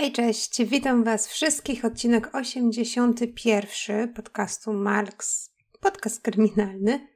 [0.00, 1.84] Hej, cześć, witam Was wszystkich.
[1.84, 7.08] Odcinek 81 podcastu Marks, podcast kryminalny.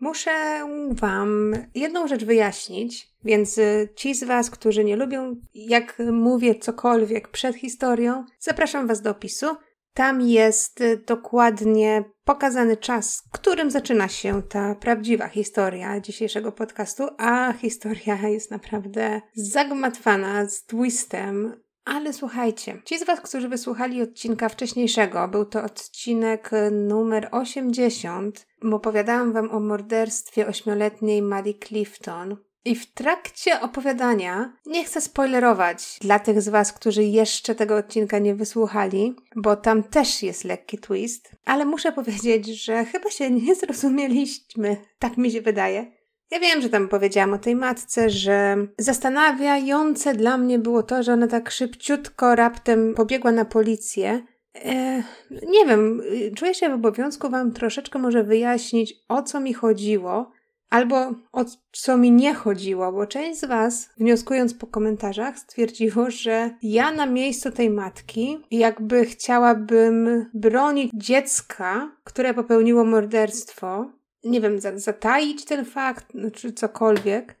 [0.00, 0.60] Muszę
[0.90, 3.60] Wam jedną rzecz wyjaśnić, więc
[3.96, 9.46] ci z Was, którzy nie lubią, jak mówię cokolwiek przed historią, zapraszam Was do opisu.
[9.94, 18.28] Tam jest dokładnie pokazany czas, którym zaczyna się ta prawdziwa historia dzisiejszego podcastu, a historia
[18.28, 25.44] jest naprawdę zagmatwana z twistem, ale słuchajcie, ci z Was, którzy wysłuchali odcinka wcześniejszego, był
[25.44, 32.36] to odcinek numer 80, opowiadałam Wam o morderstwie ośmioletniej Marie Clifton.
[32.64, 38.18] I w trakcie opowiadania nie chcę spoilerować dla tych z Was, którzy jeszcze tego odcinka
[38.18, 43.54] nie wysłuchali, bo tam też jest lekki twist, ale muszę powiedzieć, że chyba się nie
[43.54, 45.92] zrozumieliśmy, tak mi się wydaje.
[46.30, 51.12] Ja wiem, że tam powiedziałam o tej matce, że zastanawiające dla mnie było to, że
[51.12, 54.22] ona tak szybciutko raptem pobiegła na policję.
[54.54, 56.02] E, nie wiem,
[56.36, 60.32] czuję się w obowiązku Wam troszeczkę może wyjaśnić, o co mi chodziło,
[60.70, 66.50] albo o co mi nie chodziło, bo część z Was, wnioskując po komentarzach, stwierdziło, że
[66.62, 73.90] ja na miejscu tej matki jakby chciałabym bronić dziecka, które popełniło morderstwo,
[74.24, 77.34] nie wiem, zataić ten fakt, czy cokolwiek.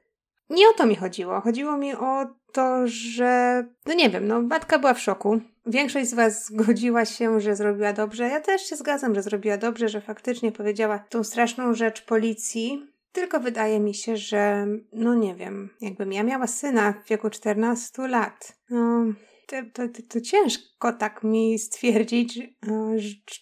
[0.50, 1.40] Nie o to mi chodziło.
[1.40, 5.40] Chodziło mi o to, że, no nie wiem, no matka była w szoku.
[5.66, 8.28] Większość z Was zgodziła się, że zrobiła dobrze.
[8.28, 12.86] Ja też się zgadzam, że zrobiła dobrze, że faktycznie powiedziała tą straszną rzecz policji.
[13.12, 18.08] Tylko wydaje mi się, że, no nie wiem, jakbym ja miała syna w wieku 14
[18.08, 19.04] lat, no
[19.46, 22.48] to, to, to, ciężko tak mi stwierdzić, e,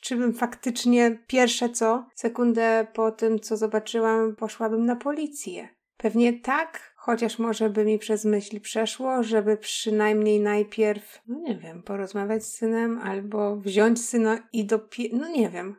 [0.00, 5.69] czy bym faktycznie pierwsze co, sekundę po tym, co zobaczyłam, poszłabym na policję.
[5.96, 11.83] Pewnie tak, chociaż może by mi przez myśli przeszło, żeby przynajmniej najpierw, no nie wiem,
[11.83, 15.77] porozmawiać z synem albo wziąć syna i dopiero, no nie wiem.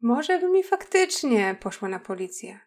[0.00, 2.60] Może by mi faktycznie poszła na policję.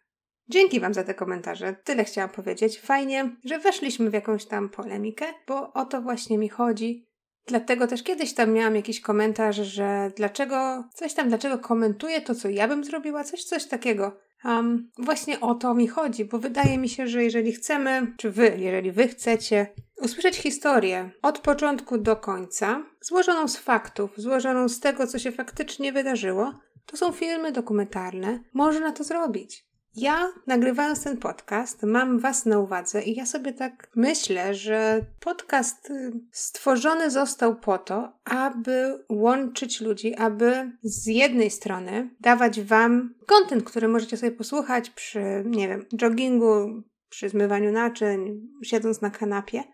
[0.48, 1.76] Dzięki Wam za te komentarze.
[1.84, 2.80] Tyle chciałam powiedzieć.
[2.80, 7.07] Fajnie, że weszliśmy w jakąś tam polemikę, bo o to właśnie mi chodzi.
[7.48, 12.48] Dlatego też kiedyś tam miałam jakiś komentarz, że dlaczego, coś tam, dlaczego komentuję to, co
[12.48, 14.16] ja bym zrobiła, coś, coś takiego.
[14.44, 18.56] Um, właśnie o to mi chodzi, bo wydaje mi się, że jeżeli chcemy, czy wy,
[18.58, 19.66] jeżeli wy chcecie
[20.02, 25.92] usłyszeć historię od początku do końca, złożoną z faktów, złożoną z tego, co się faktycznie
[25.92, 26.54] wydarzyło,
[26.86, 29.67] to są filmy dokumentalne, można to zrobić.
[29.96, 35.90] Ja, nagrywając ten podcast, mam Was na uwadze i ja sobie tak myślę, że podcast
[35.90, 43.64] y, stworzony został po to, aby łączyć ludzi, aby z jednej strony dawać Wam kontent,
[43.64, 49.64] który możecie sobie posłuchać przy, nie wiem, joggingu, przy zmywaniu naczyń, siedząc na kanapie,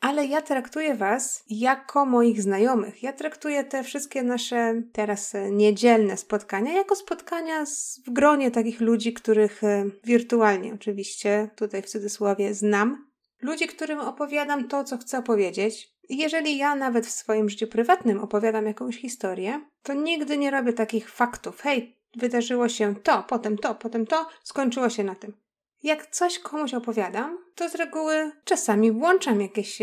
[0.00, 3.02] ale ja traktuję Was jako moich znajomych.
[3.02, 7.64] Ja traktuję te wszystkie nasze teraz e, niedzielne spotkania jako spotkania
[8.06, 13.08] w gronie takich ludzi, których e, wirtualnie oczywiście, tutaj w cudzysłowie, znam.
[13.42, 15.94] Ludzi, którym opowiadam to, co chcę opowiedzieć.
[16.08, 21.10] Jeżeli ja nawet w swoim życiu prywatnym opowiadam jakąś historię, to nigdy nie robię takich
[21.10, 21.60] faktów.
[21.60, 25.47] Hej, wydarzyło się to, potem to, potem to, skończyło się na tym.
[25.82, 29.78] Jak coś komuś opowiadam, to z reguły czasami włączam jakieś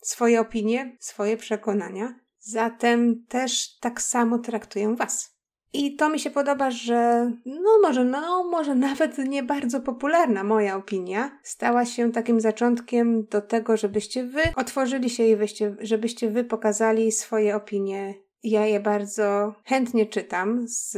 [0.00, 2.14] swoje opinie, swoje przekonania.
[2.38, 5.34] Zatem też tak samo traktuję Was.
[5.72, 10.76] I to mi się podoba, że no może, no może nawet nie bardzo popularna moja
[10.76, 16.44] opinia stała się takim zaczątkiem do tego, żebyście wy otworzyli się i wyście, żebyście wy
[16.44, 18.14] pokazali swoje opinie.
[18.42, 20.96] Ja je bardzo chętnie czytam z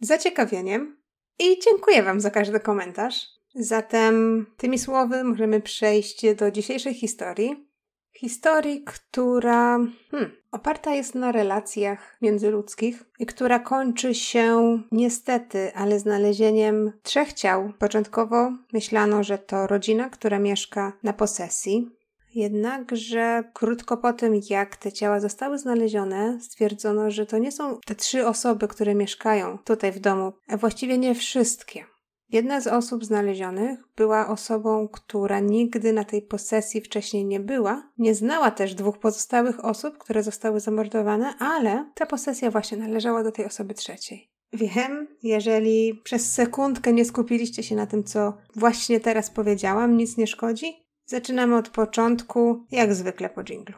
[0.00, 0.96] zaciekawieniem
[1.38, 3.41] i dziękuję Wam za każdy komentarz.
[3.54, 7.68] Zatem tymi słowy możemy przejść do dzisiejszej historii.
[8.12, 9.78] Historii, która
[10.10, 17.72] hmm, oparta jest na relacjach międzyludzkich i która kończy się niestety, ale znalezieniem trzech ciał.
[17.78, 21.90] Początkowo myślano, że to rodzina, która mieszka na posesji.
[22.34, 27.94] Jednakże krótko po tym, jak te ciała zostały znalezione, stwierdzono, że to nie są te
[27.94, 31.91] trzy osoby, które mieszkają tutaj w domu, a właściwie nie wszystkie.
[32.32, 37.90] Jedna z osób znalezionych była osobą, która nigdy na tej posesji wcześniej nie była.
[37.98, 43.32] Nie znała też dwóch pozostałych osób, które zostały zamordowane, ale ta posesja właśnie należała do
[43.32, 44.30] tej osoby trzeciej.
[44.52, 50.26] Wiem, jeżeli przez sekundkę nie skupiliście się na tym, co właśnie teraz powiedziałam, nic nie
[50.26, 50.86] szkodzi.
[51.06, 53.74] Zaczynamy od początku, jak zwykle po dżinglu.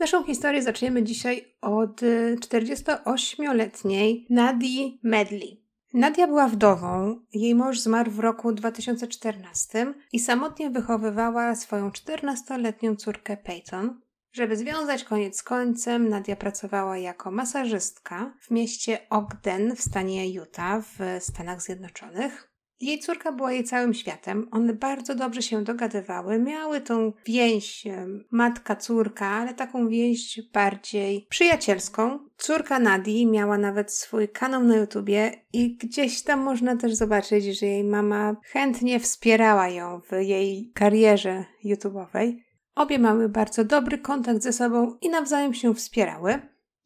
[0.00, 2.00] Naszą historię zaczniemy dzisiaj od
[2.40, 5.64] 48-letniej Nadii Medley.
[5.94, 13.36] Nadia była wdową, jej mąż zmarł w roku 2014 i samotnie wychowywała swoją 14-letnią córkę
[13.36, 14.00] Peyton.
[14.32, 20.84] Żeby związać koniec z końcem, Nadia pracowała jako masażystka w mieście Ogden w stanie Utah
[20.84, 22.49] w Stanach Zjednoczonych.
[22.80, 24.48] Jej córka była jej całym światem.
[24.50, 26.38] One bardzo dobrze się dogadywały.
[26.38, 27.84] Miały tą więź
[28.30, 32.18] matka-córka, ale taką więź bardziej przyjacielską.
[32.36, 37.66] Córka Nadii miała nawet swój kanał na YouTubie i gdzieś tam można też zobaczyć, że
[37.66, 42.44] jej mama chętnie wspierała ją w jej karierze YouTubeowej.
[42.74, 46.38] Obie miały bardzo dobry kontakt ze sobą i nawzajem się wspierały.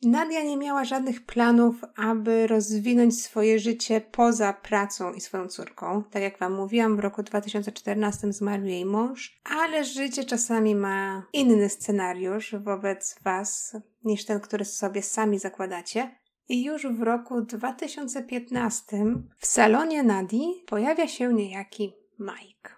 [0.05, 6.03] Nadia nie miała żadnych planów, aby rozwinąć swoje życie poza pracą i swoją córką.
[6.11, 11.69] Tak jak Wam mówiłam, w roku 2014 zmarł jej mąż, ale życie czasami ma inny
[11.69, 16.11] scenariusz wobec Was niż ten, który sobie sami zakładacie.
[16.49, 19.05] I już w roku 2015
[19.39, 22.75] w salonie Nadii pojawia się niejaki Mike.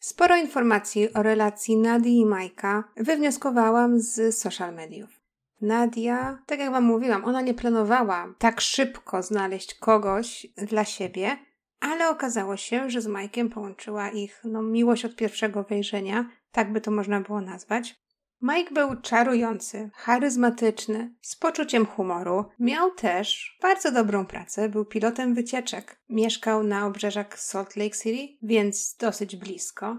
[0.00, 5.19] Sporo informacji o relacji Nadii i Majka wywnioskowałam z social mediów.
[5.60, 11.36] Nadia, tak jak Wam mówiłam, ona nie planowała tak szybko znaleźć kogoś dla siebie,
[11.80, 16.80] ale okazało się, że z Majkiem połączyła ich no, miłość od pierwszego wejrzenia, tak by
[16.80, 18.00] to można było nazwać.
[18.42, 22.44] Mike był czarujący, charyzmatyczny, z poczuciem humoru.
[22.58, 26.00] Miał też bardzo dobrą pracę, był pilotem wycieczek.
[26.08, 29.96] Mieszkał na obrzeżach Salt Lake City, więc dosyć blisko.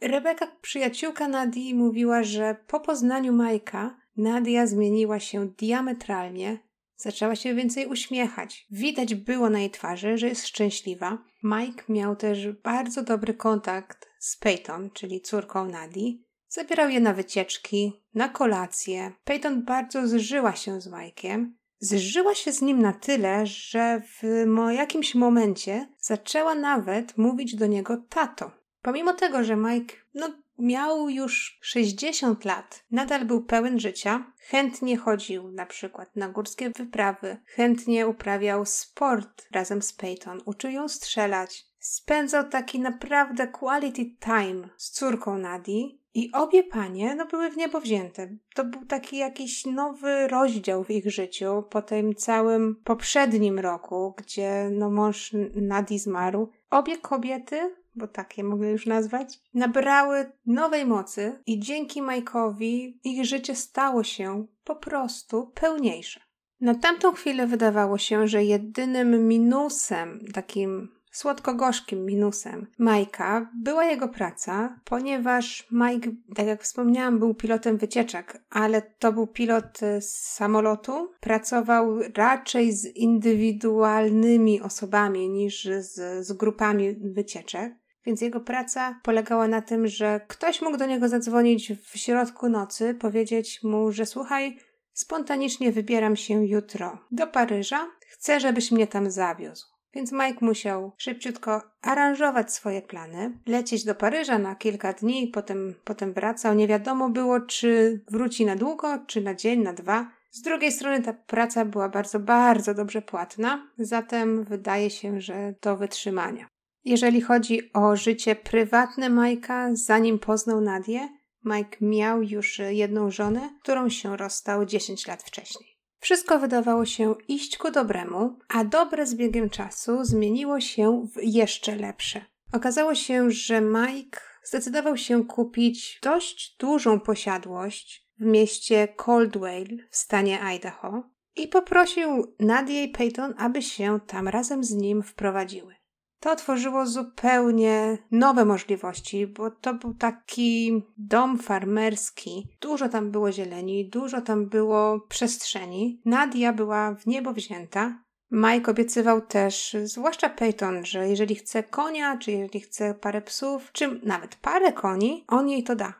[0.00, 6.58] Rebeka, przyjaciółka Nadii, mówiła, że po poznaniu Majka Nadia zmieniła się diametralnie,
[6.96, 8.66] zaczęła się więcej uśmiechać.
[8.70, 11.18] Widać było na jej twarzy, że jest szczęśliwa.
[11.42, 16.24] Mike miał też bardzo dobry kontakt z Peyton, czyli córką Nadii.
[16.48, 19.12] Zabierał je na wycieczki, na kolacje.
[19.24, 21.46] Peyton bardzo zżyła się z Mike'iem.
[21.78, 27.96] Zżyła się z nim na tyle, że w jakimś momencie zaczęła nawet mówić do niego
[28.08, 28.50] tato.
[28.82, 30.28] Pomimo tego, że Mike no,
[30.60, 37.36] miał już 60 lat, nadal był pełen życia, chętnie chodził na przykład na górskie wyprawy,
[37.46, 41.64] chętnie uprawiał sport razem z Peyton, uczył ją strzelać.
[41.78, 47.80] Spędzał taki naprawdę quality time z córką Nadii i obie panie no, były w niebo
[47.80, 48.28] wzięte.
[48.54, 54.68] To był taki jakiś nowy rozdział w ich życiu po tym całym poprzednim roku, gdzie
[54.72, 56.50] no, mąż Nadii zmarł.
[56.70, 63.24] Obie kobiety bo tak je mogę już nazwać, nabrały nowej mocy i dzięki Majkowi ich
[63.24, 66.20] życie stało się po prostu pełniejsze.
[66.60, 74.80] Na tamtą chwilę wydawało się, że jedynym minusem, takim słodko-gorzkim minusem Majka była jego praca,
[74.84, 81.10] ponieważ Mike, tak jak wspomniałam, był pilotem wycieczek, ale to był pilot e, z samolotu.
[81.20, 87.79] Pracował raczej z indywidualnymi osobami niż z, z grupami wycieczek.
[88.06, 92.94] Więc jego praca polegała na tym, że ktoś mógł do niego zadzwonić w środku nocy,
[92.94, 94.58] powiedzieć mu, że słuchaj,
[94.92, 99.66] spontanicznie wybieram się jutro do Paryża, chcę, żebyś mnie tam zawiózł.
[99.94, 106.12] Więc Mike musiał szybciutko aranżować swoje plany, lecieć do Paryża na kilka dni, potem, potem
[106.12, 106.54] wracał.
[106.54, 110.10] Nie wiadomo było, czy wróci na długo, czy na dzień, na dwa.
[110.30, 115.76] Z drugiej strony ta praca była bardzo, bardzo dobrze płatna, zatem wydaje się, że do
[115.76, 116.48] wytrzymania.
[116.84, 121.08] Jeżeli chodzi o życie prywatne Majka, zanim poznał Nadię,
[121.44, 125.70] Mike miał już jedną żonę, którą się rozstał 10 lat wcześniej.
[125.98, 131.76] Wszystko wydawało się iść ku dobremu, a dobre z biegiem czasu zmieniło się w jeszcze
[131.76, 132.24] lepsze.
[132.52, 140.40] Okazało się, że Mike zdecydował się kupić dość dużą posiadłość w mieście Coldwell w stanie
[140.40, 141.02] Idaho
[141.36, 145.79] i poprosił Nadię i Peyton, aby się tam razem z nim wprowadziły.
[146.20, 152.46] To otworzyło zupełnie nowe możliwości, bo to był taki dom farmerski.
[152.60, 156.00] Dużo tam było zieleni, dużo tam było przestrzeni.
[156.04, 158.02] Nadia była w niebo wzięta.
[158.30, 164.00] Mike obiecywał też, zwłaszcza Peyton, że jeżeli chce konia, czy jeżeli chce parę psów, czy
[164.02, 165.94] nawet parę koni, on jej to da.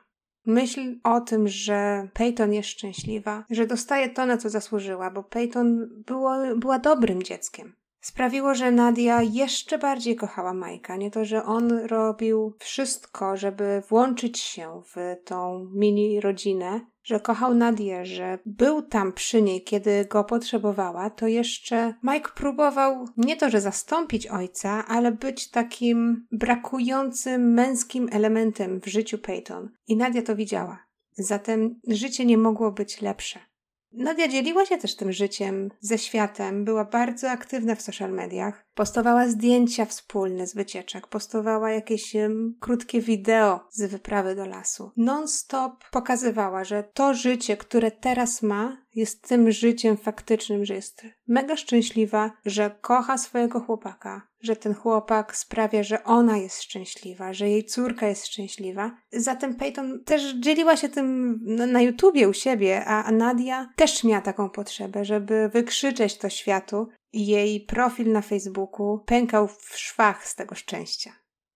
[0.47, 5.89] Myśl o tym, że Peyton jest szczęśliwa, że dostaje to, na co zasłużyła, bo Peyton
[6.07, 10.97] było, była dobrym dzieckiem sprawiło, że Nadia jeszcze bardziej kochała Majka.
[10.97, 17.55] Nie to, że on robił wszystko, żeby włączyć się w tą mini rodzinę, że kochał
[17.55, 23.51] Nadię, że był tam przy niej, kiedy go potrzebowała, to jeszcze Mike próbował nie to,
[23.51, 29.71] że zastąpić ojca, ale być takim brakującym męskim elementem w życiu Peyton.
[29.89, 30.79] I Nadia to widziała.
[31.13, 33.50] Zatem życie nie mogło być lepsze.
[33.93, 38.67] Nadia dzieliła się też tym życiem ze światem, była bardzo aktywna w social mediach.
[38.75, 44.93] Postowała zdjęcia wspólne z wycieczek, postowała jakieś um, krótkie wideo z wyprawy do lasu.
[44.97, 51.57] Non-stop pokazywała, że to życie, które teraz ma, jest tym życiem faktycznym, że jest mega
[51.57, 57.65] szczęśliwa, że kocha swojego chłopaka, że ten chłopak sprawia, że ona jest szczęśliwa, że jej
[57.65, 58.97] córka jest szczęśliwa.
[59.13, 64.51] Zatem Peyton też dzieliła się tym na, YouTubie u siebie, a Nadia też miała taką
[64.51, 66.89] potrzebę, żeby wykrzyczeć to światu.
[67.13, 71.13] Jej profil na Facebooku pękał w szwach z tego szczęścia.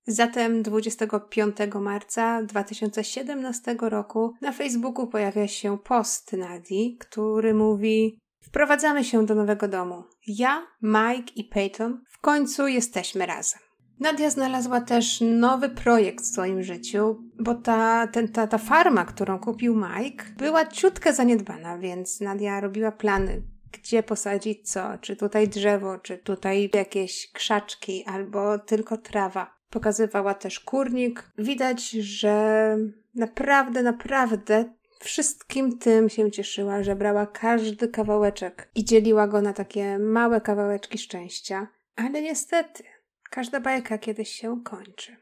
[0.07, 9.27] Zatem 25 marca 2017 roku na Facebooku pojawia się post Nadii, który mówi: Wprowadzamy się
[9.27, 10.05] do nowego domu.
[10.27, 13.61] Ja, Mike i Peyton w końcu jesteśmy razem.
[14.01, 19.39] Nadia znalazła też nowy projekt w swoim życiu, bo ta, ten, ta, ta farma, którą
[19.39, 23.43] kupił Mike, była ciutkę zaniedbana, więc Nadia robiła plany,
[23.79, 29.55] gdzie posadzić co, czy tutaj drzewo, czy tutaj jakieś krzaczki, albo tylko trawa.
[29.71, 31.31] Pokazywała też kurnik.
[31.39, 32.77] Widać, że
[33.15, 34.65] naprawdę, naprawdę
[35.01, 40.99] wszystkim tym się cieszyła, że brała każdy kawałeczek i dzieliła go na takie małe kawałeczki
[40.99, 41.67] szczęścia.
[41.97, 42.83] Ale niestety,
[43.31, 45.17] każda bajka kiedyś się kończy.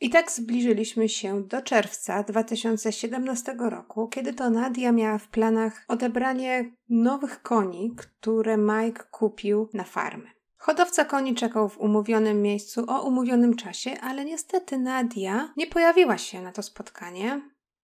[0.00, 6.72] I tak zbliżyliśmy się do czerwca 2017 roku, kiedy to Nadia miała w planach odebranie
[6.88, 10.30] nowych koni, które Mike kupił na farmę.
[10.56, 16.42] Hodowca koni czekał w umówionym miejscu o umówionym czasie, ale niestety Nadia nie pojawiła się
[16.42, 17.40] na to spotkanie.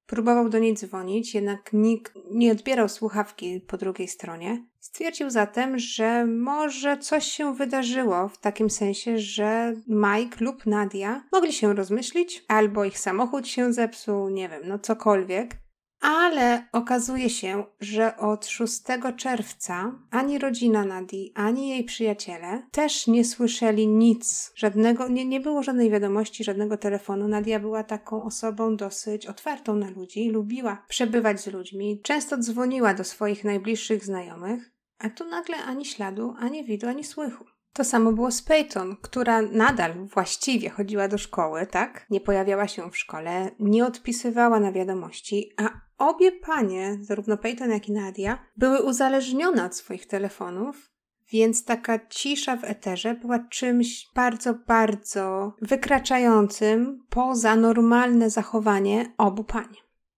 [0.07, 4.64] Próbował do niej dzwonić, jednak nikt nie odbierał słuchawki po drugiej stronie.
[4.94, 11.52] Stwierdził zatem, że może coś się wydarzyło w takim sensie, że Mike lub Nadia mogli
[11.52, 15.56] się rozmyślić, albo ich samochód się zepsuł, nie wiem, no cokolwiek.
[16.00, 18.82] Ale okazuje się, że od 6
[19.16, 25.62] czerwca ani rodzina Nadii, ani jej przyjaciele też nie słyszeli nic, żadnego, nie, nie było
[25.62, 27.28] żadnej wiadomości, żadnego telefonu.
[27.28, 33.04] Nadia była taką osobą dosyć otwartą na ludzi, lubiła przebywać z ludźmi, często dzwoniła do
[33.04, 34.72] swoich najbliższych znajomych,
[35.02, 37.44] a tu nagle ani śladu, ani widu, ani słychu.
[37.73, 42.06] To samo było z Peyton, która nadal właściwie chodziła do szkoły, tak?
[42.11, 47.88] Nie pojawiała się w szkole, nie odpisywała na wiadomości, a obie panie, zarówno Peyton jak
[47.88, 50.92] i Nadia, były uzależnione od swoich telefonów,
[51.32, 59.76] więc taka cisza w eterze była czymś bardzo, bardzo wykraczającym poza normalne zachowanie obu pań.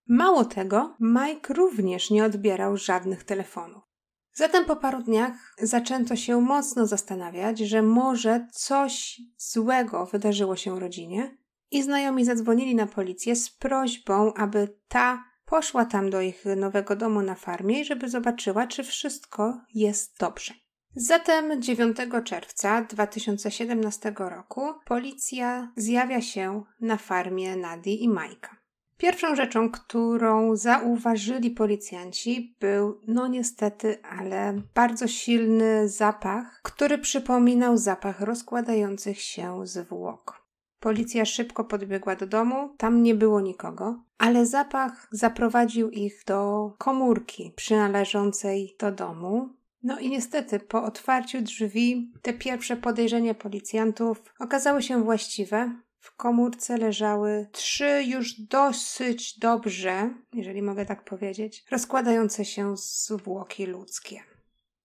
[0.08, 3.93] Mało tego, Mike również nie odbierał żadnych telefonów.
[4.34, 11.36] Zatem po paru dniach zaczęto się mocno zastanawiać, że może coś złego wydarzyło się rodzinie
[11.70, 17.22] i znajomi zadzwonili na policję z prośbą, aby ta poszła tam do ich nowego domu
[17.22, 20.54] na farmie, żeby zobaczyła, czy wszystko jest dobrze.
[20.96, 28.63] Zatem 9 czerwca 2017 roku policja zjawia się na farmie Nadi i Majka.
[28.96, 38.20] Pierwszą rzeczą, którą zauważyli policjanci, był, no niestety, ale bardzo silny zapach, który przypominał zapach
[38.20, 40.44] rozkładających się zwłok.
[40.80, 47.52] Policja szybko podbiegła do domu, tam nie było nikogo, ale zapach zaprowadził ich do komórki
[47.56, 49.48] przynależącej do domu.
[49.82, 55.72] No i niestety, po otwarciu drzwi, te pierwsze podejrzenia policjantów okazały się właściwe.
[56.04, 64.20] W komórce leżały trzy już dosyć dobrze, jeżeli mogę tak powiedzieć, rozkładające się zwłoki ludzkie.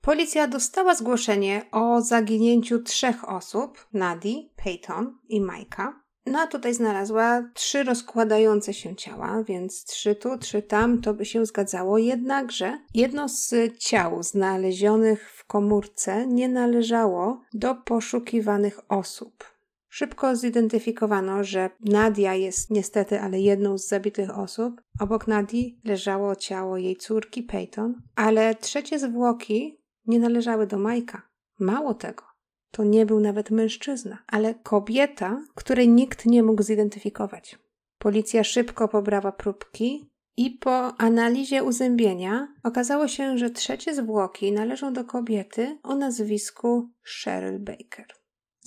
[0.01, 6.01] Policja dostała zgłoszenie o zaginięciu trzech osób: Nadi, Peyton i Majka.
[6.25, 11.25] No a tutaj znalazła trzy rozkładające się ciała, więc trzy tu, trzy tam, to by
[11.25, 11.97] się zgadzało.
[11.97, 19.58] Jednakże jedno z ciał znalezionych w komórce nie należało do poszukiwanych osób.
[19.89, 24.81] Szybko zidentyfikowano, że Nadia jest niestety ale jedną z zabitych osób.
[24.99, 31.21] Obok Nadii leżało ciało jej córki Peyton, ale trzecie zwłoki nie należały do Majka.
[31.59, 32.23] Mało tego,
[32.71, 37.59] to nie był nawet mężczyzna, ale kobieta, której nikt nie mógł zidentyfikować.
[37.97, 45.05] Policja szybko pobrała próbki i po analizie uzębienia okazało się, że trzecie zwłoki należą do
[45.05, 46.89] kobiety o nazwisku
[47.23, 48.18] Cheryl Baker.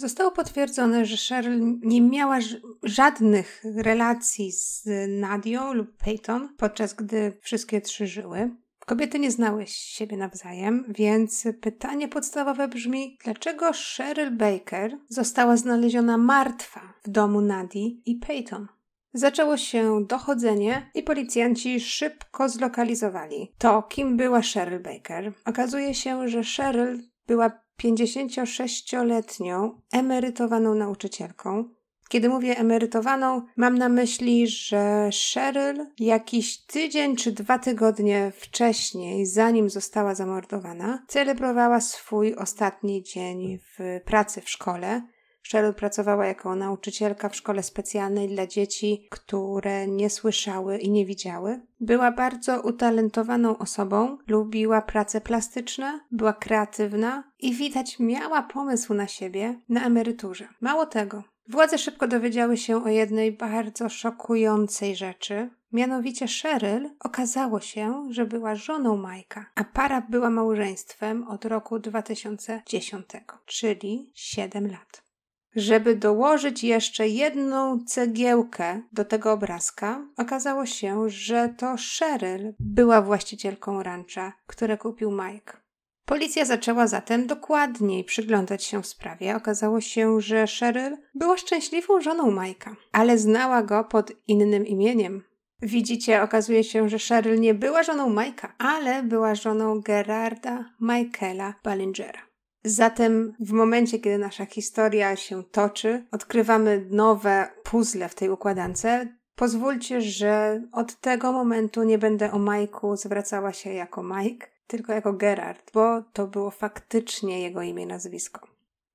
[0.03, 2.39] Zostało potwierdzone, że Cheryl nie miała
[2.83, 8.51] żadnych relacji z Nadią lub Peyton, podczas gdy wszystkie trzy żyły.
[8.87, 16.81] Kobiety nie znały siebie nawzajem, więc pytanie podstawowe brzmi: dlaczego Cheryl Baker została znaleziona martwa
[17.05, 18.67] w domu Nadii i Peyton?
[19.15, 25.33] Zaczęło się dochodzenie i policjanci szybko zlokalizowali to, kim była Cheryl Baker.
[25.45, 31.65] Okazuje się, że Cheryl była 56-letnią emerytowaną nauczycielką.
[32.09, 39.71] Kiedy mówię emerytowaną, mam na myśli, że Cheryl jakiś tydzień czy dwa tygodnie wcześniej, zanim
[39.71, 45.03] została zamordowana, celebrowała swój ostatni dzień w pracy w szkole.
[45.51, 51.61] Cheryl pracowała jako nauczycielka w szkole specjalnej dla dzieci, które nie słyszały i nie widziały.
[51.81, 59.61] Była bardzo utalentowaną osobą, lubiła prace plastyczne, była kreatywna i widać miała pomysł na siebie
[59.69, 60.49] na emeryturze.
[60.61, 65.51] Mało tego, Władze szybko dowiedziały się o jednej bardzo szokującej rzeczy.
[65.73, 73.07] Mianowicie Cheryl okazało się, że była żoną Majka, a para była małżeństwem od roku 2010,
[73.47, 75.12] czyli 7 lat.
[75.57, 83.83] Żeby dołożyć jeszcze jedną cegiełkę do tego obrazka, okazało się, że to Cheryl była właścicielką
[83.83, 85.63] rancha, które kupił Mike.
[86.05, 89.37] Policja zaczęła zatem dokładniej przyglądać się w sprawie.
[89.37, 95.23] Okazało się, że Cheryl była szczęśliwą żoną Majka, ale znała go pod innym imieniem.
[95.63, 102.32] Widzicie, okazuje się, że Cheryl nie była żoną Majka, ale była żoną Gerarda Michaela Ballingera.
[102.65, 108.87] Zatem w momencie, kiedy nasza historia się toczy, odkrywamy nowe puzzle w tej układance.
[109.35, 115.13] Pozwólcie, że od tego momentu nie będę o Majku zwracała się jako Mike, tylko jako
[115.13, 118.49] Gerard, bo to było faktycznie jego imię i nazwisko.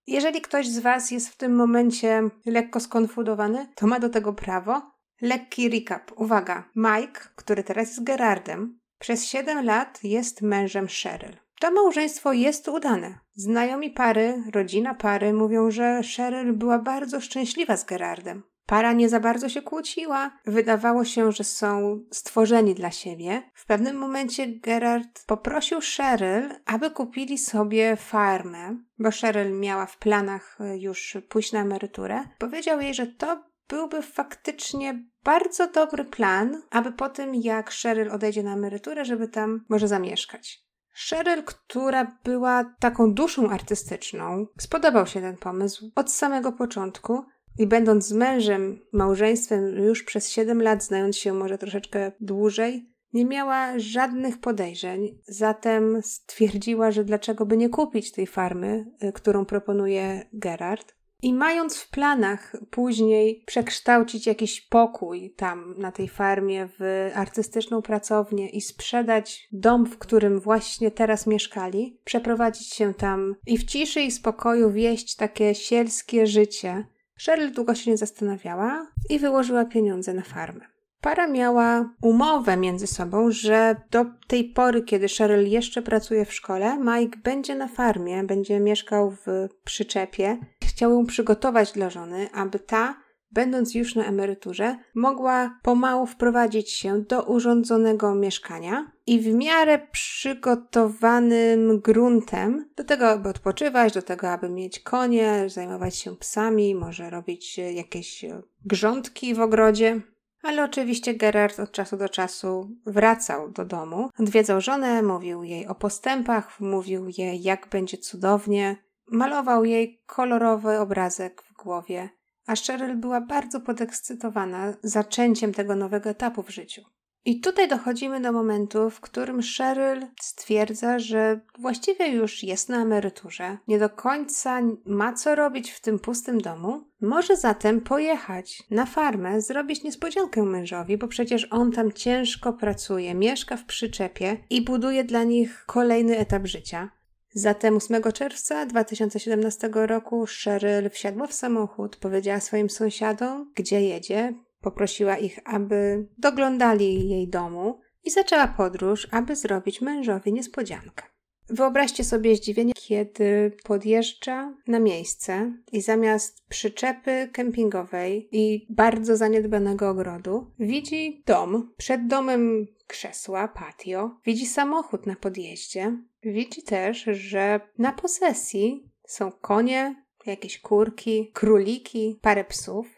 [0.08, 4.82] Jeżeli ktoś z Was jest w tym momencie lekko skonfudowany, to ma do tego prawo.
[5.22, 6.12] Lekki recap.
[6.16, 6.64] Uwaga.
[6.76, 11.47] Mike, który teraz jest Gerardem, przez 7 lat jest mężem Cheryl.
[11.60, 13.20] To małżeństwo jest udane.
[13.34, 18.44] Znajomi pary, rodzina pary mówią, że Cheryl była bardzo szczęśliwa z Gerardem.
[18.66, 20.32] Para nie za bardzo się kłóciła.
[20.46, 23.42] Wydawało się, że są stworzeni dla siebie.
[23.54, 30.58] W pewnym momencie Gerard poprosił Cheryl, aby kupili sobie farmę, bo Cheryl miała w planach
[30.62, 32.24] e, już pójść na emeryturę.
[32.38, 38.44] Powiedział jej, że to byłby faktycznie bardzo dobry plan, aby po tym jak Cheryl odejdzie
[38.44, 40.67] na emeryturę, żeby tam może zamieszkać.
[41.10, 47.24] Cheryl, która była taką duszą artystyczną, spodobał się ten pomysł od samego początku
[47.60, 53.26] i będąc z mężem, małżeństwem już przez 7 lat, znając się może troszeczkę dłużej, nie
[53.26, 60.30] miała żadnych podejrzeń, zatem stwierdziła, że dlaczego by nie kupić tej farmy, y, którą proponuje
[60.34, 60.97] Gerard.
[61.22, 68.50] I mając w planach później przekształcić jakiś pokój tam na tej farmie w artystyczną pracownię
[68.50, 74.12] i sprzedać dom, w którym właśnie teraz mieszkali, przeprowadzić się tam i w ciszy i
[74.12, 76.84] spokoju wieść takie sielskie życie,
[77.26, 80.77] Cheryl długo się nie zastanawiała i wyłożyła pieniądze na farmę.
[81.02, 86.78] Para miała umowę między sobą, że do tej pory, kiedy Cheryl jeszcze pracuje w szkole,
[86.78, 90.38] Mike będzie na farmie, będzie mieszkał w przyczepie.
[90.64, 97.02] Chciał ją przygotować dla żony, aby ta będąc już na emeryturze, mogła pomału wprowadzić się
[97.02, 104.50] do urządzonego mieszkania i w miarę przygotowanym gruntem do tego, aby odpoczywać, do tego, aby
[104.50, 108.26] mieć konie, zajmować się psami, może robić jakieś
[108.66, 110.02] grządki w ogrodzie.
[110.42, 115.76] Ale oczywiście Gerard od czasu do czasu wracał do domu, odwiedzał żonę, mówił jej o
[115.76, 118.78] postępach, mówił jej, jak będzie cudownie,
[119.12, 122.10] malował jej kolorowy obrazek w głowie.
[122.48, 126.82] A Cheryl była bardzo podekscytowana zaczęciem tego nowego etapu w życiu.
[127.28, 133.58] I tutaj dochodzimy do momentu, w którym Cheryl stwierdza, że właściwie już jest na emeryturze,
[133.68, 139.42] nie do końca ma co robić w tym pustym domu, może zatem pojechać na farmę,
[139.42, 145.24] zrobić niespodziankę mężowi, bo przecież on tam ciężko pracuje, mieszka w przyczepie i buduje dla
[145.24, 146.90] nich kolejny etap życia.
[147.34, 154.34] Zatem 8 czerwca 2017 roku Cheryl wsiadła w samochód, powiedziała swoim sąsiadom, gdzie jedzie,
[154.68, 161.04] poprosiła ich, aby doglądali jej domu i zaczęła podróż, aby zrobić mężowi niespodziankę.
[161.50, 170.52] Wyobraźcie sobie zdziwienie, kiedy podjeżdża na miejsce i zamiast przyczepy kempingowej i bardzo zaniedbanego ogrodu
[170.60, 171.74] widzi dom.
[171.78, 179.96] Przed domem krzesła, patio, widzi samochód na podjeździe, widzi też, że na posesji są konie,
[180.26, 182.97] jakieś kurki, króliki, parę psów.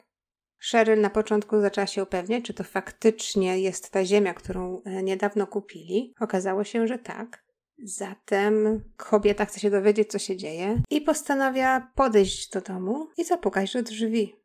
[0.72, 5.48] Cheryl na początku zaczęła się upewniać, czy to faktycznie jest ta ziemia, którą e, niedawno
[5.48, 6.14] kupili.
[6.20, 7.44] Okazało się, że tak.
[7.84, 13.74] Zatem kobieta chce się dowiedzieć, co się dzieje i postanawia podejść do domu i zapukać
[13.74, 14.40] do drzwi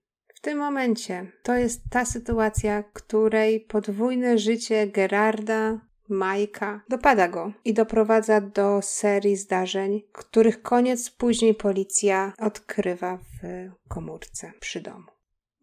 [0.44, 8.40] tym momencie to jest ta sytuacja, której podwójne życie Gerarda, Majka dopada go i doprowadza
[8.40, 13.46] do serii zdarzeń, których koniec później policja odkrywa w
[13.88, 15.13] komórce przy domu.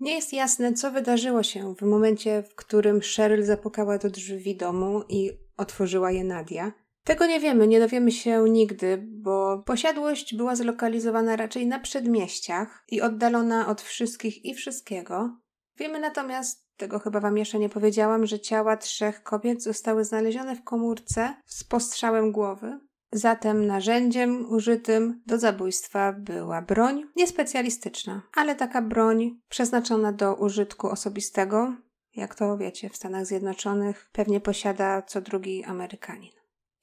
[0.01, 5.03] Nie jest jasne, co wydarzyło się w momencie, w którym Cheryl zapukała do drzwi domu
[5.09, 6.71] i otworzyła je Nadia.
[7.03, 13.01] Tego nie wiemy, nie dowiemy się nigdy, bo posiadłość była zlokalizowana raczej na przedmieściach i
[13.01, 15.37] oddalona od wszystkich i wszystkiego.
[15.77, 20.63] Wiemy natomiast, tego chyba wam jeszcze nie powiedziałam, że ciała trzech kobiet zostały znalezione w
[20.63, 22.79] komórce z postrzałem głowy.
[23.13, 31.75] Zatem narzędziem użytym do zabójstwa była broń niespecjalistyczna, ale taka broń przeznaczona do użytku osobistego,
[32.15, 36.31] jak to wiecie, w Stanach Zjednoczonych pewnie posiada co drugi Amerykanin.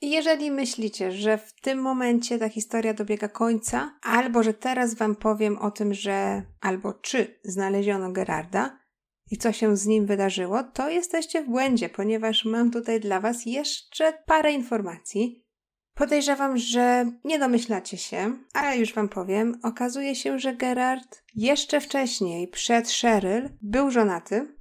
[0.00, 5.58] Jeżeli myślicie, że w tym momencie ta historia dobiega końca, albo że teraz Wam powiem
[5.58, 8.78] o tym, że albo czy znaleziono Gerarda
[9.30, 13.46] i co się z nim wydarzyło, to jesteście w błędzie, ponieważ mam tutaj dla Was
[13.46, 15.47] jeszcze parę informacji.
[15.98, 19.58] Podejrzewam, że nie domyślacie się, ale już Wam powiem.
[19.62, 24.54] Okazuje się, że Gerard jeszcze wcześniej, przed Cheryl, był żonaty.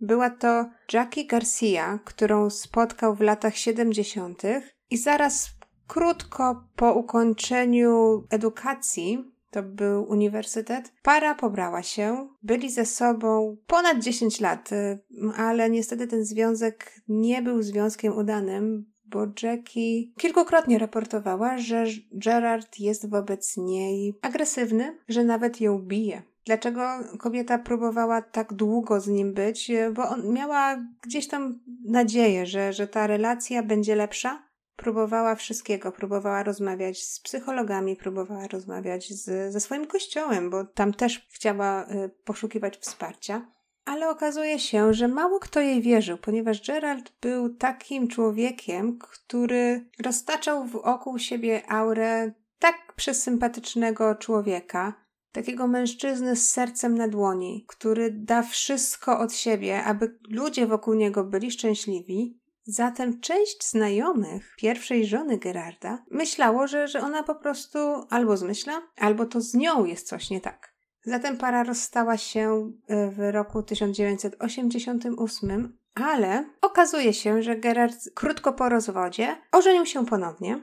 [0.00, 4.42] Była to Jackie Garcia, którą spotkał w latach 70.
[4.90, 5.50] I zaraz
[5.86, 14.40] krótko po ukończeniu edukacji, to był uniwersytet, para pobrała się, byli ze sobą ponad 10
[14.40, 14.98] lat, y,
[15.36, 23.10] ale niestety ten związek nie był związkiem udanym, bo Jackie kilkukrotnie raportowała, że Gerard jest
[23.10, 26.22] wobec niej agresywny, że nawet ją bije.
[26.46, 26.80] Dlaczego
[27.18, 29.72] kobieta próbowała tak długo z nim być?
[29.94, 34.42] Bo on miała gdzieś tam nadzieję, że, że ta relacja będzie lepsza,
[34.76, 41.26] próbowała wszystkiego, próbowała rozmawiać z psychologami, próbowała rozmawiać z, ze swoim kościołem, bo tam też
[41.30, 43.46] chciała y, poszukiwać wsparcia.
[43.84, 50.64] Ale okazuje się, że mało kto jej wierzył, ponieważ Gerald był takim człowiekiem, który roztaczał
[50.64, 54.94] wokół siebie aurę tak przesympatycznego człowieka,
[55.32, 61.24] takiego mężczyzny z sercem na dłoni, który da wszystko od siebie, aby ludzie wokół niego
[61.24, 67.78] byli szczęśliwi, Zatem część znajomych pierwszej żony Gerarda myślało, że, że ona po prostu
[68.10, 70.73] albo zmyśla, albo to z nią jest coś nie tak.
[71.04, 78.68] Zatem para rozstała się e, w roku 1988, ale okazuje się, że Gerard krótko po
[78.68, 80.60] rozwodzie ożenił się ponownie.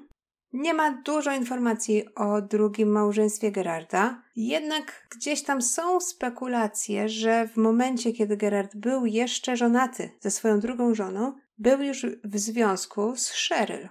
[0.54, 7.58] Nie ma dużo informacji o drugim małżeństwie Gerarda, jednak gdzieś tam są spekulacje, że w
[7.58, 13.30] momencie, kiedy Gerard był jeszcze żonaty ze swoją drugą żoną, był już w związku z
[13.30, 13.90] Cheryl.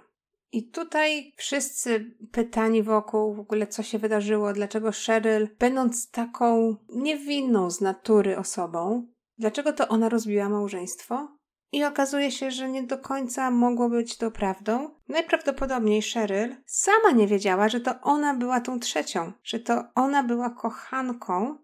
[0.51, 7.71] I tutaj wszyscy pytani wokół w ogóle, co się wydarzyło, dlaczego Cheryl, będąc taką niewinną
[7.71, 11.37] z natury osobą, dlaczego to ona rozbiła małżeństwo?
[11.71, 14.89] I okazuje się, że nie do końca mogło być to prawdą.
[15.07, 20.49] Najprawdopodobniej Cheryl sama nie wiedziała, że to ona była tą trzecią, że to ona była
[20.49, 21.57] kochanką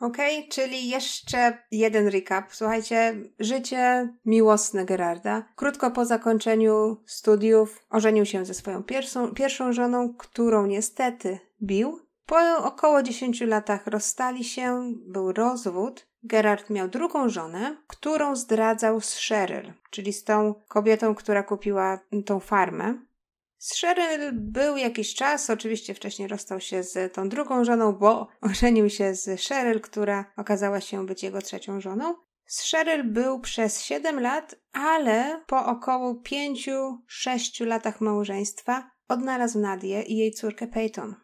[0.00, 0.16] Ok,
[0.50, 2.54] czyli jeszcze jeden recap.
[2.54, 5.44] Słuchajcie, życie miłosne Gerarda.
[5.56, 12.00] Krótko po zakończeniu studiów ożenił się ze swoją pierwszą, pierwszą żoną, którą niestety bił.
[12.26, 16.06] Po około 10 latach rozstali się, był rozwód.
[16.22, 22.40] Gerard miał drugą żonę, którą zdradzał z Cheryl, czyli z tą kobietą, która kupiła tą
[22.40, 22.94] farmę.
[23.60, 28.90] Z Cheryl był jakiś czas, oczywiście wcześniej rozstał się z tą drugą żoną, bo ożenił
[28.90, 32.14] się z Cheryl, która okazała się być jego trzecią żoną.
[32.46, 40.16] Z Cheryl był przez 7 lat, ale po około 5-6 latach małżeństwa odnalazł Nadię i
[40.16, 41.14] jej córkę Peyton.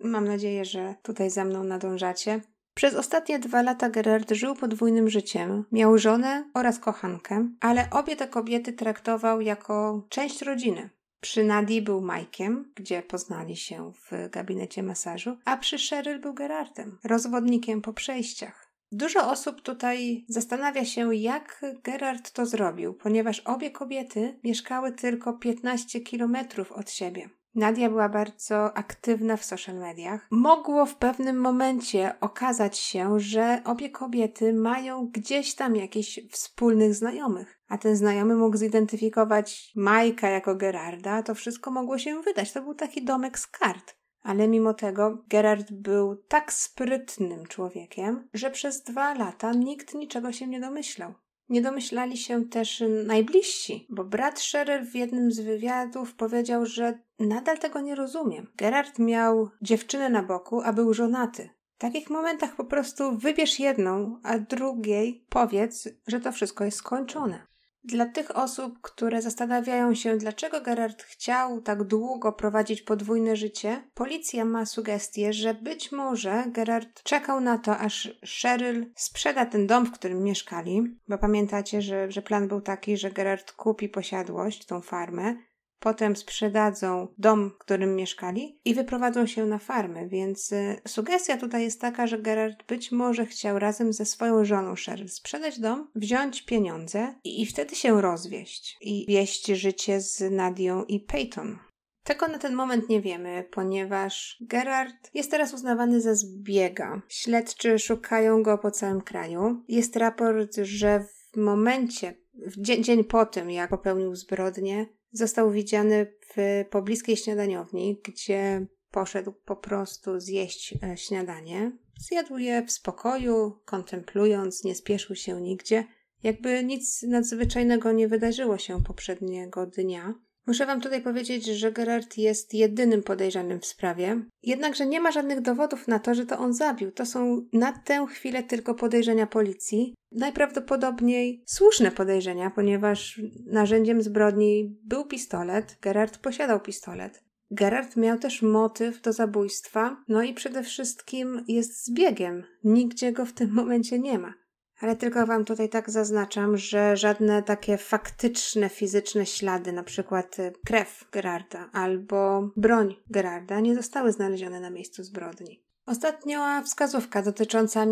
[0.00, 2.40] Mam nadzieję, że tutaj za mną nadążacie.
[2.74, 5.64] Przez ostatnie dwa lata Gerard żył podwójnym życiem.
[5.72, 10.90] Miał żonę oraz kochankę, ale obie te kobiety traktował jako część rodziny.
[11.22, 16.98] Przy Nadii był Majkiem, gdzie poznali się w gabinecie masażu, a przy Cheryl był Gerardem,
[17.04, 18.72] rozwodnikiem po przejściach.
[18.92, 26.00] Dużo osób tutaj zastanawia się, jak Gerard to zrobił, ponieważ obie kobiety mieszkały tylko 15
[26.00, 27.30] kilometrów od siebie.
[27.54, 30.26] Nadia była bardzo aktywna w social mediach.
[30.30, 37.60] Mogło w pewnym momencie okazać się, że obie kobiety mają gdzieś tam jakichś wspólnych znajomych,
[37.68, 42.52] a ten znajomy mógł zidentyfikować Majka jako Gerarda, to wszystko mogło się wydać.
[42.52, 44.02] To był taki domek z kart.
[44.22, 50.46] Ale mimo tego Gerard był tak sprytnym człowiekiem, że przez dwa lata nikt niczego się
[50.46, 51.14] nie domyślał.
[51.48, 57.58] Nie domyślali się też najbliżsi, bo brat Scherer w jednym z wywiadów powiedział, że nadal
[57.58, 58.46] tego nie rozumiem.
[58.56, 61.50] Gerard miał dziewczynę na boku, a był żonaty.
[61.78, 67.51] takich momentach po prostu wybierz jedną, a drugiej powiedz, że to wszystko jest skończone.
[67.84, 74.44] Dla tych osób, które zastanawiają się, dlaczego Gerard chciał tak długo prowadzić podwójne życie, policja
[74.44, 79.92] ma sugestię, że być może Gerard czekał na to, aż Cheryl sprzeda ten dom, w
[79.92, 85.36] którym mieszkali, bo pamiętacie, że, że plan był taki, że Gerard kupi posiadłość, tą farmę,
[85.82, 91.62] potem sprzedadzą dom, w którym mieszkali i wyprowadzą się na farmę, więc y, sugestia tutaj
[91.62, 96.42] jest taka, że Gerard być może chciał razem ze swoją żoną Cheryl sprzedać dom, wziąć
[96.42, 101.58] pieniądze i, i wtedy się rozwieść i wieść życie z Nadią i Peyton.
[102.04, 107.02] Tego na ten moment nie wiemy, ponieważ Gerard jest teraz uznawany za zbiega.
[107.08, 109.62] Śledczy szukają go po całym kraju.
[109.68, 116.06] Jest raport, że w momencie, w dzień, dzień po tym, jak popełnił zbrodnię, Został widziany
[116.36, 121.72] w pobliskiej śniadaniowni, gdzie poszedł po prostu zjeść e, śniadanie.
[121.98, 125.84] Zjadł je w spokoju, kontemplując, nie spieszył się nigdzie,
[126.22, 130.14] jakby nic nadzwyczajnego nie wydarzyło się poprzedniego dnia.
[130.46, 135.40] Muszę Wam tutaj powiedzieć, że Gerard jest jedynym podejrzanym w sprawie, jednakże nie ma żadnych
[135.40, 136.92] dowodów na to, że to on zabił.
[136.92, 139.94] To są na tę chwilę tylko podejrzenia policji.
[140.12, 147.24] Najprawdopodobniej słuszne podejrzenia, ponieważ narzędziem zbrodni był pistolet, Gerard posiadał pistolet.
[147.50, 152.44] Gerard miał też motyw do zabójstwa, no i przede wszystkim jest zbiegiem.
[152.64, 154.34] Nigdzie go w tym momencie nie ma.
[154.82, 160.52] Ale tylko Wam tutaj tak zaznaczam, że żadne takie faktyczne, fizyczne ślady, na przykład y,
[160.64, 165.64] krew Gerarda albo broń Gerarda, nie zostały znalezione na miejscu zbrodni.
[165.86, 167.86] Ostatnia wskazówka dotycząca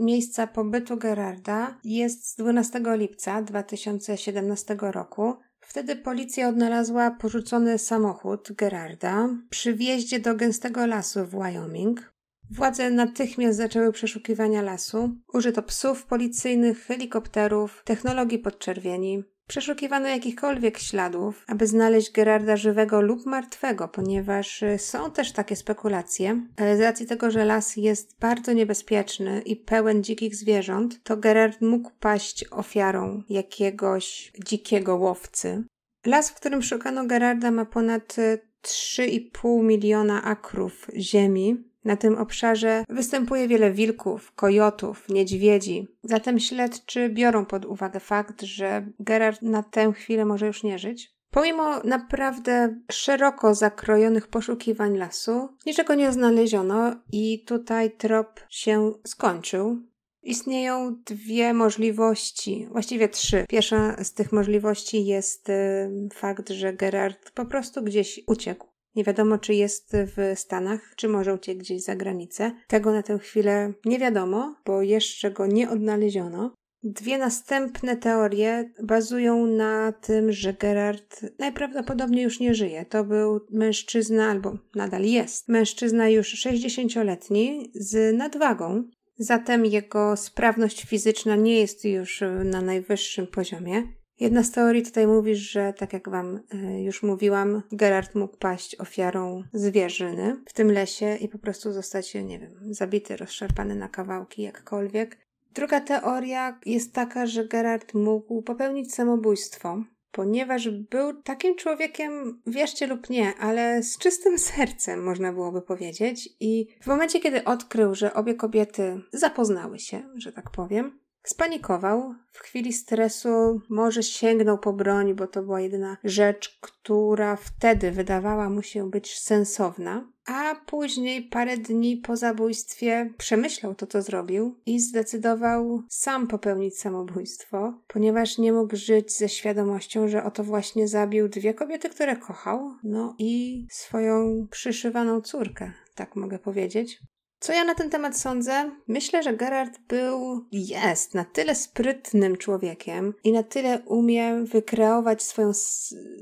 [0.00, 5.34] miejsca pobytu Gerarda jest z 12 lipca 2017 roku.
[5.60, 12.15] Wtedy policja odnalazła porzucony samochód Gerarda przy wjeździe do gęstego lasu w Wyoming.
[12.50, 15.10] Władze natychmiast zaczęły przeszukiwania lasu.
[15.32, 19.24] Użyto psów policyjnych, helikopterów, technologii podczerwieni.
[19.48, 26.46] Przeszukiwano jakichkolwiek śladów, aby znaleźć Gerarda żywego lub martwego, ponieważ y, są też takie spekulacje.
[26.58, 31.90] Z racji tego, że las jest bardzo niebezpieczny i pełen dzikich zwierząt, to Gerard mógł
[32.00, 35.64] paść ofiarą jakiegoś dzikiego łowcy.
[36.06, 38.16] Las, w którym szukano Gerarda, ma ponad
[38.62, 45.88] 3,5 y, miliona akrów ziemi, na tym obszarze występuje wiele wilków, kojotów, niedźwiedzi.
[46.02, 51.16] Zatem śledczy biorą pod uwagę fakt, że Gerard na tę chwilę może już nie żyć.
[51.30, 59.82] Pomimo naprawdę szeroko zakrojonych poszukiwań lasu, niczego nie znaleziono i tutaj trop się skończył.
[60.22, 63.44] Istnieją dwie możliwości, właściwie trzy.
[63.48, 68.66] Pierwsza z tych możliwości jest y, fakt, że Gerard po prostu gdzieś uciekł.
[68.96, 72.52] Nie wiadomo, czy jest w Stanach, czy może uciekł gdzieś za granicę.
[72.68, 76.54] Tego na tę chwilę nie wiadomo, bo jeszcze go nie odnaleziono.
[76.82, 82.84] Dwie następne teorie bazują na tym, że Gerard najprawdopodobniej już nie żyje.
[82.84, 88.84] To był mężczyzna, albo nadal jest, mężczyzna już 60-letni z nadwagą.
[89.18, 93.82] Zatem jego sprawność fizyczna nie jest już na najwyższym poziomie.
[94.20, 98.76] Jedna z teorii tutaj mówi, że tak jak Wam e, już mówiłam, Gerard mógł paść
[98.80, 104.42] ofiarą zwierzyny w tym lesie i po prostu zostać, nie wiem, zabity, rozszarpany na kawałki,
[104.42, 105.18] jakkolwiek.
[105.54, 113.10] Druga teoria jest taka, że Gerard mógł popełnić samobójstwo, ponieważ był takim człowiekiem, wierzcie lub
[113.10, 116.28] nie, ale z czystym sercem, można byłoby powiedzieć.
[116.40, 122.14] I w momencie, kiedy odkrył, że obie kobiety zapoznały się, że tak powiem, Spanikował.
[122.32, 128.50] W chwili stresu może sięgnął po broń, bo to była jedyna rzecz, która wtedy wydawała
[128.50, 130.08] mu się być sensowna.
[130.26, 137.74] A później, parę dni po zabójstwie, przemyślał to, co zrobił i zdecydował sam popełnić samobójstwo,
[137.88, 143.14] ponieważ nie mógł żyć ze świadomością, że oto właśnie zabił dwie kobiety, które kochał, no
[143.18, 147.00] i swoją przyszywaną córkę, tak mogę powiedzieć.
[147.38, 148.70] Co ja na ten temat sądzę?
[148.88, 155.52] Myślę, że Gerard był, jest na tyle sprytnym człowiekiem i na tyle umie wykreować swoją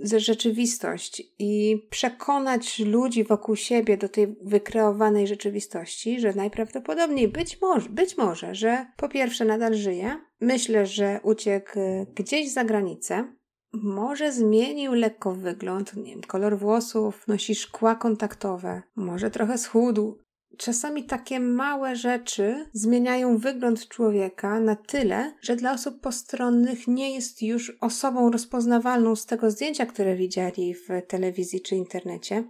[0.04, 8.16] rzeczywistość i przekonać ludzi wokół siebie do tej wykreowanej rzeczywistości, że najprawdopodobniej być może, być
[8.16, 10.20] może, że po pierwsze nadal żyje.
[10.40, 11.72] Myślę, że uciekł
[12.14, 13.34] gdzieś za granicę,
[13.82, 20.18] może zmienił lekko wygląd, nie wiem, kolor włosów, nosi szkła kontaktowe, może trochę schudł,
[20.58, 27.42] Czasami takie małe rzeczy zmieniają wygląd człowieka na tyle, że dla osób postronnych nie jest
[27.42, 32.44] już osobą rozpoznawalną z tego zdjęcia, które widzieli w telewizji czy internecie.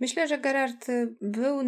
[0.00, 0.86] Myślę, że Gerard
[1.20, 1.60] był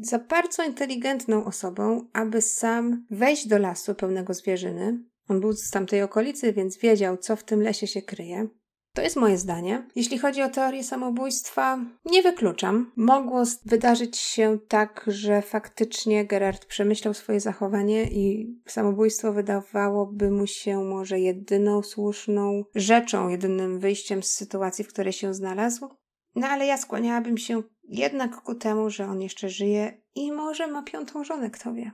[0.00, 4.98] za bardzo inteligentną osobą, aby sam wejść do lasu pełnego zwierzyny.
[5.28, 8.48] On był z tamtej okolicy, więc wiedział, co w tym lesie się kryje.
[8.94, 9.86] To jest moje zdanie.
[9.96, 12.92] Jeśli chodzi o teorię samobójstwa, nie wykluczam.
[12.96, 20.84] Mogło wydarzyć się tak, że faktycznie Gerard przemyślał swoje zachowanie i samobójstwo wydawałoby mu się
[20.84, 25.88] może jedyną słuszną rzeczą, jedynym wyjściem z sytuacji, w której się znalazł.
[26.34, 30.82] No ale ja skłaniałabym się jednak ku temu, że on jeszcze żyje i może ma
[30.82, 31.92] piątą żonę, kto wie.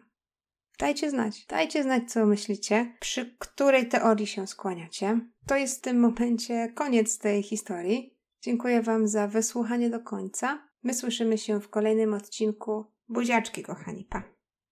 [0.80, 5.20] Dajcie znać, dajcie znać, co myślicie, przy której teorii się skłaniacie.
[5.46, 8.16] To jest w tym momencie koniec tej historii.
[8.42, 10.68] Dziękuję Wam za wysłuchanie do końca.
[10.82, 12.84] My słyszymy się w kolejnym odcinku.
[13.08, 14.39] Buziaczki, kochani, pa!